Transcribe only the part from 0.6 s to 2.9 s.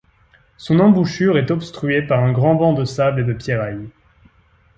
embouchure est obstruée par un grand banc de